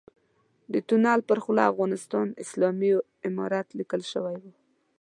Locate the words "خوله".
1.43-1.63